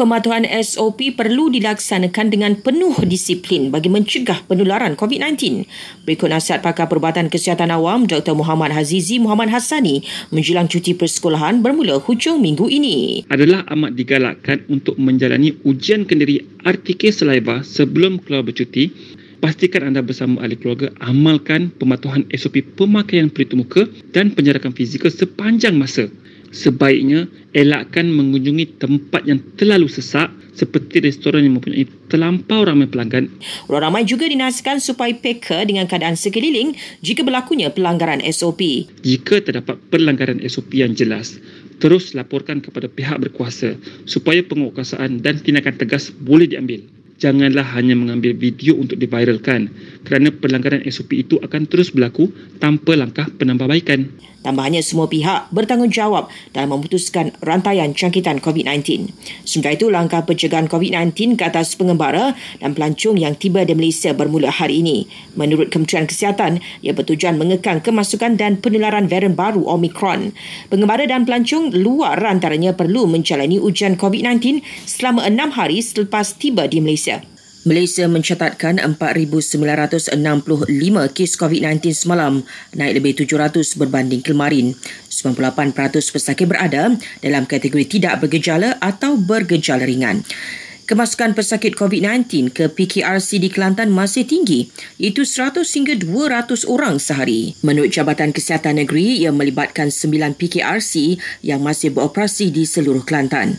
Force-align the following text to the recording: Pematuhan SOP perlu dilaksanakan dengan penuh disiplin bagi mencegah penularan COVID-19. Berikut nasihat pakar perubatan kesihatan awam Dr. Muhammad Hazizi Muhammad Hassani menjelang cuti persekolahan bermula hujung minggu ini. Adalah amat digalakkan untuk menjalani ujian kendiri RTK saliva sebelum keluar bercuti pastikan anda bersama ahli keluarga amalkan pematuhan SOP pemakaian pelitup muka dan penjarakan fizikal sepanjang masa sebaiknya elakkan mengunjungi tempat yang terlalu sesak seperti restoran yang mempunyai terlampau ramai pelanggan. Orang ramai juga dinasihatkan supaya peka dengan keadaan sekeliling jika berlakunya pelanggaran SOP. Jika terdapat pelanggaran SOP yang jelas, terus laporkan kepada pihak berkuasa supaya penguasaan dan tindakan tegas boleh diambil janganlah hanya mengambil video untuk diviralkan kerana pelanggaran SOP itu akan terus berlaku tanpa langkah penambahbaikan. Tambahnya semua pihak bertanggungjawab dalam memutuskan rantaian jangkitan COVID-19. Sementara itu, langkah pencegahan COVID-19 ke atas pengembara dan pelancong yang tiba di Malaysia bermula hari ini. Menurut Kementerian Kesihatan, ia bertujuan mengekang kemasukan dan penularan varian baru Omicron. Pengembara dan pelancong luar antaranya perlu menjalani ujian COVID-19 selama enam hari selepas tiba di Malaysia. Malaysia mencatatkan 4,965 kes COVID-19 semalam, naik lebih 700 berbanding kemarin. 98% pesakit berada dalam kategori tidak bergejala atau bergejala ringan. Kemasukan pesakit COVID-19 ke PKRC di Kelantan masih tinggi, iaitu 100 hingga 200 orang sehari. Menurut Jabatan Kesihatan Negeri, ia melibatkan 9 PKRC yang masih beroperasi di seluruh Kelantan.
Pematuhan 0.00 0.48
SOP 0.64 1.12
perlu 1.12 1.52
dilaksanakan 1.52 2.32
dengan 2.32 2.56
penuh 2.56 2.96
disiplin 3.04 3.68
bagi 3.68 3.92
mencegah 3.92 4.48
penularan 4.48 4.96
COVID-19. 4.96 5.68
Berikut 6.08 6.32
nasihat 6.32 6.64
pakar 6.64 6.88
perubatan 6.88 7.28
kesihatan 7.28 7.68
awam 7.68 8.08
Dr. 8.08 8.32
Muhammad 8.32 8.72
Hazizi 8.72 9.20
Muhammad 9.20 9.52
Hassani 9.52 10.00
menjelang 10.32 10.72
cuti 10.72 10.96
persekolahan 10.96 11.60
bermula 11.60 12.00
hujung 12.00 12.40
minggu 12.40 12.72
ini. 12.72 13.28
Adalah 13.28 13.68
amat 13.76 13.92
digalakkan 13.92 14.64
untuk 14.72 14.96
menjalani 14.96 15.60
ujian 15.68 16.08
kendiri 16.08 16.48
RTK 16.64 17.12
saliva 17.12 17.60
sebelum 17.60 18.24
keluar 18.24 18.40
bercuti 18.40 18.88
pastikan 19.44 19.92
anda 19.92 20.00
bersama 20.00 20.40
ahli 20.44 20.56
keluarga 20.56 20.92
amalkan 21.04 21.72
pematuhan 21.76 22.24
SOP 22.32 22.64
pemakaian 22.76 23.28
pelitup 23.28 23.60
muka 23.64 23.82
dan 24.16 24.32
penjarakan 24.32 24.72
fizikal 24.72 25.12
sepanjang 25.12 25.76
masa 25.76 26.08
sebaiknya 26.50 27.30
elakkan 27.54 28.10
mengunjungi 28.10 28.78
tempat 28.78 29.26
yang 29.26 29.42
terlalu 29.58 29.86
sesak 29.90 30.30
seperti 30.54 31.00
restoran 31.00 31.46
yang 31.46 31.56
mempunyai 31.56 31.88
terlampau 32.10 32.66
ramai 32.66 32.90
pelanggan. 32.90 33.30
Orang 33.70 33.90
ramai 33.90 34.02
juga 34.04 34.28
dinasihatkan 34.28 34.82
supaya 34.82 35.14
peka 35.16 35.64
dengan 35.64 35.88
keadaan 35.88 36.18
sekeliling 36.18 36.76
jika 37.00 37.24
berlakunya 37.24 37.72
pelanggaran 37.72 38.20
SOP. 38.28 38.90
Jika 39.00 39.40
terdapat 39.40 39.80
pelanggaran 39.88 40.42
SOP 40.44 40.76
yang 40.76 40.92
jelas, 40.92 41.40
terus 41.80 42.12
laporkan 42.12 42.60
kepada 42.60 42.92
pihak 42.92 43.16
berkuasa 43.16 43.78
supaya 44.04 44.44
penguasaan 44.44 45.24
dan 45.24 45.40
tindakan 45.40 45.80
tegas 45.80 46.12
boleh 46.12 46.50
diambil 46.50 46.84
janganlah 47.20 47.62
hanya 47.76 47.92
mengambil 47.94 48.32
video 48.32 48.74
untuk 48.80 48.96
diviralkan 48.96 49.68
kerana 50.08 50.32
pelanggaran 50.32 50.82
SOP 50.88 51.20
itu 51.20 51.36
akan 51.44 51.68
terus 51.68 51.92
berlaku 51.92 52.32
tanpa 52.58 52.96
langkah 52.96 53.28
penambahbaikan. 53.36 54.08
Tambahnya 54.40 54.80
semua 54.80 55.04
pihak 55.04 55.52
bertanggungjawab 55.52 56.32
dalam 56.56 56.72
memutuskan 56.72 57.36
rantaian 57.44 57.92
jangkitan 57.92 58.40
COVID-19. 58.40 59.12
Sementara 59.44 59.76
itu, 59.76 59.92
langkah 59.92 60.24
pencegahan 60.24 60.64
COVID-19 60.64 61.36
ke 61.36 61.44
atas 61.44 61.76
pengembara 61.76 62.32
dan 62.56 62.72
pelancong 62.72 63.20
yang 63.20 63.36
tiba 63.36 63.68
di 63.68 63.76
Malaysia 63.76 64.16
bermula 64.16 64.48
hari 64.48 64.80
ini. 64.80 65.04
Menurut 65.36 65.68
Kementerian 65.68 66.08
Kesihatan, 66.08 66.64
ia 66.80 66.96
bertujuan 66.96 67.36
mengekang 67.36 67.84
kemasukan 67.84 68.40
dan 68.40 68.56
penularan 68.56 69.12
varian 69.12 69.36
baru 69.36 69.60
Omicron. 69.68 70.32
Pengembara 70.72 71.04
dan 71.04 71.28
pelancong 71.28 71.76
luar 71.76 72.16
antaranya 72.24 72.72
perlu 72.72 73.04
menjalani 73.04 73.60
ujian 73.60 74.00
COVID-19 74.00 74.64
selama 74.88 75.28
enam 75.28 75.52
hari 75.52 75.84
selepas 75.84 76.40
tiba 76.40 76.64
di 76.64 76.80
Malaysia. 76.80 77.20
Malaysia 77.60 78.08
mencatatkan 78.08 78.80
4,965 78.80 80.16
kes 81.12 81.36
COVID-19 81.36 81.92
semalam, 81.92 82.40
naik 82.72 82.96
lebih 82.96 83.12
700 83.20 83.76
berbanding 83.76 84.24
kemarin. 84.24 84.72
98% 85.12 85.76
pesakit 86.08 86.48
berada 86.48 86.96
dalam 87.20 87.44
kategori 87.44 87.84
tidak 87.84 88.24
bergejala 88.24 88.80
atau 88.80 89.20
bergejala 89.20 89.84
ringan. 89.84 90.24
Kemasukan 90.88 91.38
pesakit 91.38 91.78
COVID-19 91.78 92.50
ke 92.50 92.66
PKRC 92.66 93.38
di 93.38 93.46
Kelantan 93.46 93.92
masih 93.94 94.26
tinggi, 94.26 94.72
iaitu 94.98 95.22
100 95.22 95.62
hingga 95.62 95.94
200 95.94 96.66
orang 96.66 96.96
sehari. 96.98 97.54
Menurut 97.62 97.92
Jabatan 97.92 98.34
Kesihatan 98.34 98.80
Negeri, 98.80 99.22
ia 99.22 99.30
melibatkan 99.30 99.92
9 99.92 100.34
PKRC 100.34 101.20
yang 101.44 101.60
masih 101.62 101.92
beroperasi 101.94 102.50
di 102.50 102.66
seluruh 102.66 103.06
Kelantan. 103.06 103.54